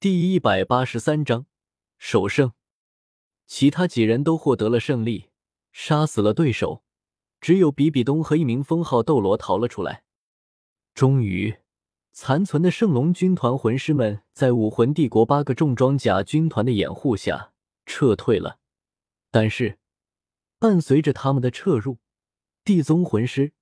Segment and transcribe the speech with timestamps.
[0.00, 1.46] 第一百八十三章
[1.96, 2.52] 首胜。
[3.48, 5.30] 其他几人都获得了胜利，
[5.72, 6.84] 杀死了对手，
[7.40, 10.04] 只有比比东和一名封号斗罗逃了出来。
[10.94, 11.56] 终于，
[12.12, 17.52] 残存的圣龙军团魂师们在武魂帝国八个重装甲军团的掩护下
[17.84, 18.60] 撤退了。
[19.32, 19.80] 但是，
[20.60, 21.98] 伴随着他们的撤入，
[22.62, 23.52] 地宗魂师、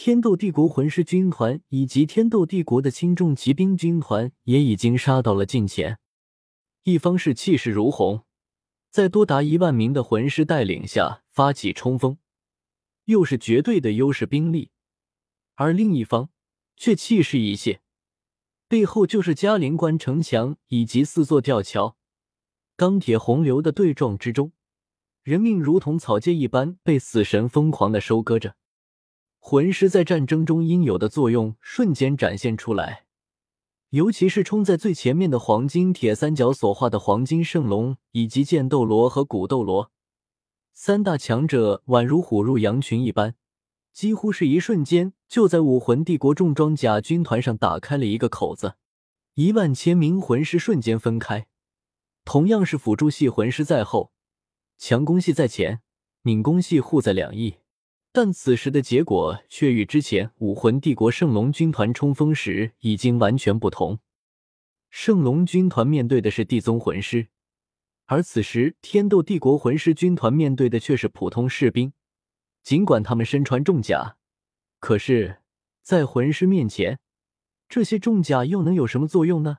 [0.00, 5.98] 天斗帝国魂师军团以及天斗帝国的轻重骑兵军团也已经杀到了近前。
[6.84, 8.22] 一方是气势如虹，
[8.90, 12.16] 在多达一万名的魂师带领下发起冲锋，
[13.06, 14.70] 又是绝对的优势兵力；
[15.56, 16.30] 而另一方
[16.76, 17.80] 却气势一泄，
[18.68, 21.96] 背后就是嘉陵关城墙以及四座吊桥，
[22.76, 24.52] 钢铁洪流的对撞之中。
[25.24, 28.54] 人命如同草芥一般被死神疯狂的收割着，
[29.50, 33.06] 魂师在战争中应有的作用瞬间展现出来，
[33.88, 39.90] 尤其是冲在最前面的黄金铁三角所化的黄金圣龙以及剑斗罗和古斗罗
[40.74, 43.36] 三大强者，宛如虎入羊群一般，
[43.94, 48.74] 几乎是一瞬间就在武魂帝国重装甲军团上打开了一个口子，
[49.32, 51.46] 一万千名魂师瞬间分开，
[52.26, 54.12] 同样是辅助系魂师在后。
[54.76, 55.80] 强攻系在前，
[56.20, 57.54] 敏攻系护在两翼，
[58.10, 64.00] 但此时的结果却与之前武魂帝国圣龙军团冲锋时已经完全不同。
[64.90, 67.28] 圣龙军团面对的是地宗魂师，
[68.06, 71.92] 而此时天斗帝国魂师军团面对的却是普通士兵。
[72.62, 74.16] 尽管他们身穿重甲，
[74.80, 75.42] 可是，
[75.82, 76.98] 在魂师面前，
[77.68, 79.58] 这些重甲又能有什么作用呢？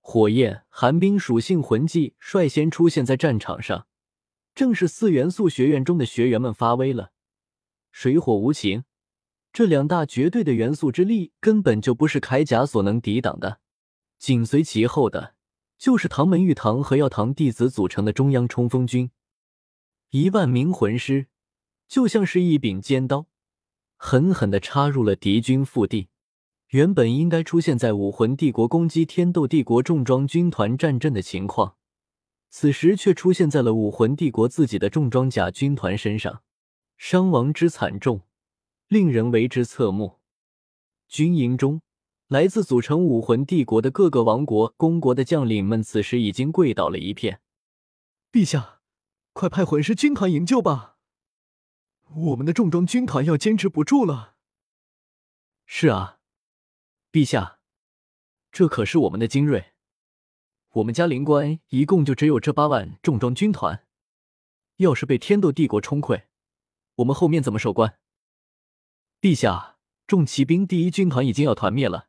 [0.00, 3.86] 火焰、寒冰属性魂技率先出现在战场上。
[4.54, 7.12] 正是四元素学院中的学员们发威了，
[7.96, 8.82] 水火无情，
[9.52, 13.60] 这两大绝对的元素之力根本就不是铠甲所能抵挡的。
[14.18, 15.36] 紧随其后的，
[15.78, 19.12] 就是唐门玉堂和药堂弟子组成的中央冲锋军，
[20.10, 21.28] 一万名魂师
[21.86, 23.28] 就像是一柄尖刀，
[23.96, 26.08] 狠狠地插入了敌军腹地。
[26.70, 31.76] 原本应该出现在武魂帝国攻击天斗帝国重装军团战阵的情况。
[32.50, 36.42] 此时却出现在了武魂帝国自己的重装甲军团身上，
[36.96, 38.22] 伤亡之惨重，
[38.88, 40.20] 令人为之侧目。
[41.08, 41.82] 军营中，
[42.28, 47.40] 来自组成武魂帝国的各个王国、公国的将领们，此时已经跪倒了一片。
[48.32, 48.80] 陛下，
[49.32, 50.96] 快派魂师军团营救吧！
[52.14, 54.34] 我们的重装军团要坚持不住了。
[55.66, 56.18] 是啊，
[57.12, 57.58] 陛下，
[58.50, 59.72] 这可是我们的精锐。
[60.72, 63.86] 我们嘉陵关一共就只有这八万重装军团，
[64.76, 66.24] 要是被天斗帝国冲溃，
[66.96, 67.98] 我们后面怎么守关？
[69.20, 72.08] 陛下，重骑兵第一军团已经要团灭了，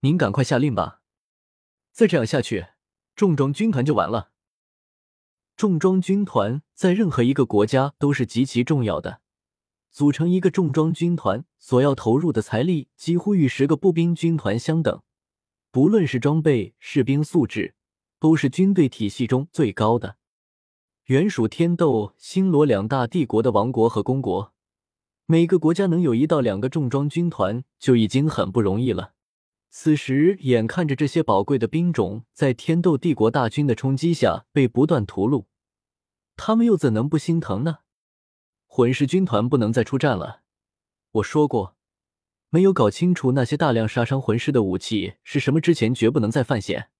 [0.00, 1.02] 您赶快下令吧！
[1.92, 2.68] 再这样下去，
[3.16, 4.32] 重装军团就完了。
[5.56, 9.20] 重装军团在任何一个国家都是极其重要的，
[9.90, 15.02] 组成一个重装军团所要投入的财力几乎与十个步兵军团相等，
[15.70, 17.74] 不论是装备、士兵素质。
[18.20, 20.18] 都是军队体系中最高的。
[21.10, 24.52] 原属天斗、星罗两大帝国的王国和公国，
[25.26, 29.14] 每个国家能有一到两个重装军团就已经很不容易了。
[29.70, 35.46] 此时，眼看着这些宝贵的兵种在天斗帝国大军的冲击下被不断屠戮，
[36.36, 37.78] 他们又怎能不心疼呢？
[38.68, 40.42] 魂师军团不能再出战了。
[41.10, 41.74] 我说过，
[42.50, 46.90] 没有搞清楚那些大量杀伤魂师的武器是什么之前，绝不能再犯险。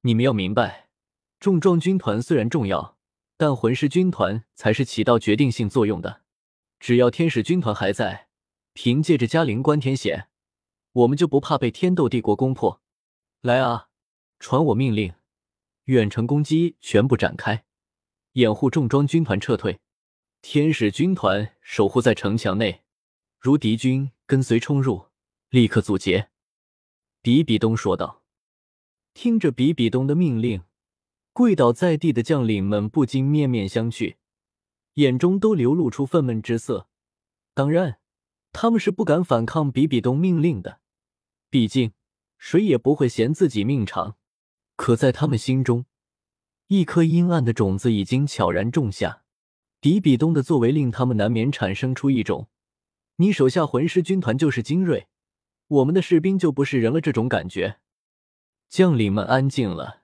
[0.00, 0.88] 你们要明白，
[1.38, 2.96] 重装军团虽然重要，
[3.40, 6.20] 但魂师军团才是起到决定性作用的。
[6.78, 8.28] 只要天使军团还在，
[8.74, 10.28] 凭借着嘉陵关天险，
[10.92, 12.82] 我们就不怕被天斗帝国攻破。
[13.40, 13.88] 来啊，
[14.38, 15.14] 传我命令，
[15.84, 17.64] 远程攻击全部展开，
[18.32, 19.80] 掩护重装军团撤退。
[20.42, 22.82] 天使军团守护在城墙内，
[23.38, 25.06] 如敌军跟随冲入，
[25.48, 26.28] 立刻阻截。
[27.22, 28.22] 比比东说道。
[29.14, 30.62] 听着比比东的命令，
[31.40, 34.16] 跪倒在地的将领们不禁面面相觑，
[34.96, 36.86] 眼中都流露出愤懑之色。
[37.54, 37.98] 当然，
[38.52, 40.80] 他们是不敢反抗比比东命令的，
[41.48, 41.94] 毕竟
[42.36, 44.18] 谁也不会嫌自己命长。
[44.76, 45.86] 可在他们心中，
[46.66, 49.22] 一颗阴暗的种子已经悄然种下。
[49.80, 52.50] 比比东的作为令他们难免产生出一种
[53.16, 55.08] “你手下魂师军团就是精锐，
[55.68, 57.78] 我们的士兵就不是人了”这种感觉。
[58.68, 59.99] 将领们安静了，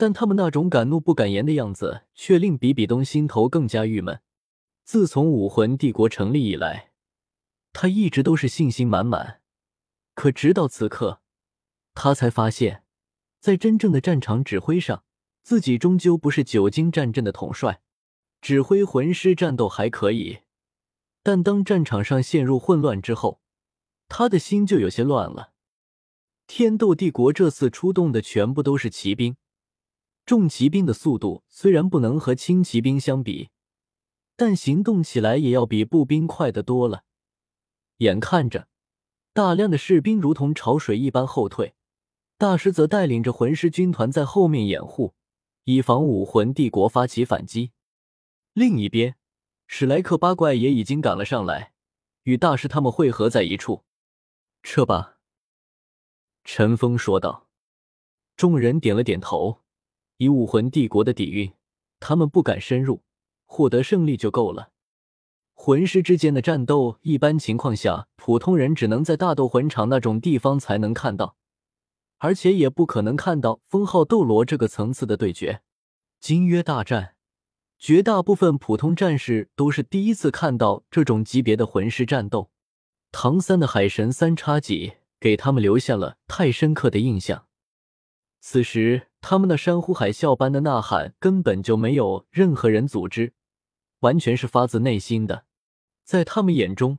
[0.00, 4.22] 但他们那种敢怒不敢言的样子，却令比比东心头更加郁闷。
[4.82, 6.92] 自从武魂帝国成立以来，
[7.74, 9.42] 他一直都是信心满满，
[10.14, 11.20] 可直到此刻，
[11.92, 12.84] 他才发现
[13.40, 15.04] 在真正的战场指挥上，
[15.42, 17.82] 自己终究不是久经战阵的统帅，
[18.40, 20.38] 指挥魂师战斗还可以，
[21.22, 23.42] 但当战场上陷入混乱之后，
[24.08, 25.52] 他的心就有些乱了。
[26.46, 29.36] 天斗帝国这次出动的全部都是骑兵，
[30.26, 33.50] 重骑兵的速度虽然不能和轻骑兵相比，
[34.36, 37.04] 但行动起来也要比步兵快得多了。
[37.98, 38.68] 眼看着
[39.32, 41.74] 大量的士兵如同潮水一般后退，
[42.38, 45.14] 大师则带领着魂师军团在后面掩护，
[45.64, 47.72] 以防武魂帝国发起反击。
[48.52, 49.16] 另一边，
[49.66, 51.72] 史莱克八怪也已经赶了上来，
[52.22, 53.84] 与大师他们汇合在一处。
[54.62, 55.18] 撤吧。
[56.44, 57.48] 陈峰说道。
[58.36, 59.59] 众人点了点头。
[60.20, 61.52] 以武魂帝国的底蕴，
[61.98, 63.02] 他们不敢深入，
[63.46, 64.70] 获得胜利就够了。
[65.54, 71.36] 魂师之间的战斗，一般情况下，普通人只能在大斗魂场那种地方才能看到，
[72.18, 75.62] 而且也不可能看到封号斗罗这个层次的对决。
[76.20, 77.14] 金约大战，
[77.78, 82.50] 绝大部分普通战士都是第一次看到这种级别的魂师战斗。
[83.10, 84.94] 唐三的海神三叉戟。
[85.20, 87.44] 给他们留下了太深刻的印象。
[88.40, 93.34] 此时，他们那山呼海啸般的呐喊根本就没有任何人组织，
[94.00, 95.44] 完全是发自内心的。
[96.04, 96.98] 在他们眼中，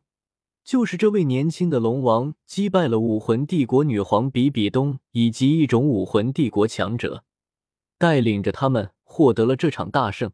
[0.63, 7.23] 就是这位年轻的龙王击败了武魂帝国女皇比比东以及一种武魂帝国强者，
[7.97, 10.31] 带领着他们获得了这场大胜。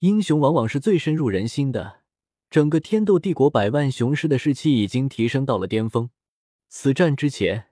[0.00, 2.00] 英雄往往是最深入人心的。
[2.48, 6.10] 整个天斗帝国百万雄师的士气已经提升到了巅峰。
[6.68, 7.66] 此战之前，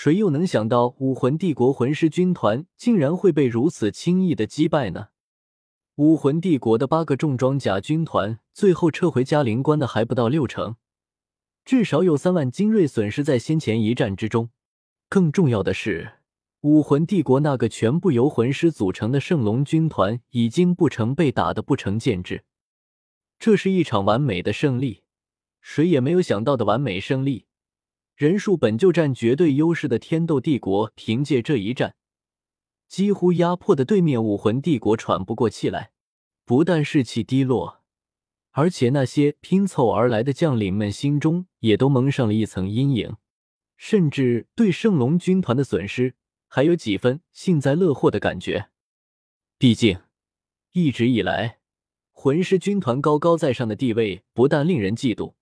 [0.00, 5.08] 谁又能想到武魂帝国魂师军团竟然会被如此轻易的击败呢？
[5.96, 10.76] 武魂帝国的八个重装甲军团最后撤回嘉陵关的还不到六成，
[11.64, 14.50] 至少有三万精锐损失在先前一战之中。
[15.08, 16.12] 更重要的是，
[16.60, 22.44] 武魂帝国那个全部由魂师组成的圣龙军团已经不成被打的不成建制。
[23.40, 25.02] 这是一场完美的胜利，
[25.60, 27.46] 谁也没有想到的完美胜利。
[28.18, 31.94] 人数本就占绝对优势的天斗帝国，凭借这一战，
[32.88, 35.92] 几乎压迫的对面武魂帝国喘不过气来，
[36.44, 37.80] 不但士气低落，
[38.50, 43.14] 而且那些拼凑而来的将领们心中也都蒙上了一层阴影，
[43.76, 46.16] 甚至对圣龙军团的损失
[46.48, 48.70] 还有几分幸灾乐祸的感觉。
[49.58, 50.00] 毕竟，
[50.72, 51.60] 一直以来，
[52.10, 55.34] 魂师军团高高在上的地位不但令人嫉妒。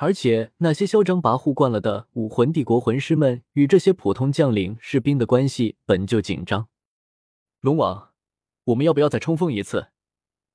[0.00, 6.68] 而且那些嚣张跋扈惯了的武魂帝国魂师们，与这些普通将领、士兵的关系本就紧张。
[7.60, 8.12] 龙王，
[8.62, 9.88] 我们要不要再冲锋一次？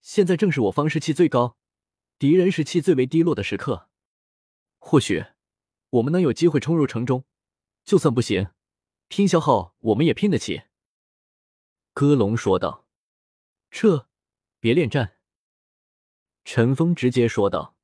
[0.01, 1.57] 现在正是我方士气最高，
[2.17, 3.89] 敌人士气最为低落的时刻。
[4.79, 5.25] 或许
[5.89, 7.25] 我们能有机会冲入城中，
[7.83, 8.51] 就算不行，
[9.09, 10.61] 拼消耗我们也拼得起。
[11.91, 12.85] 歌龙说道。
[13.71, 14.07] 撤，
[14.61, 15.17] 别恋战。
[16.45, 17.75] 陈峰直接说道。